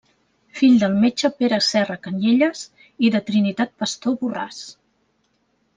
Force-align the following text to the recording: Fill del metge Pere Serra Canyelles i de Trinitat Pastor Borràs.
Fill 0.59 0.77
del 0.83 0.95
metge 1.03 1.29
Pere 1.41 1.59
Serra 1.65 1.97
Canyelles 2.07 2.65
i 3.09 3.13
de 3.17 3.25
Trinitat 3.29 3.77
Pastor 3.85 4.21
Borràs. 4.25 4.65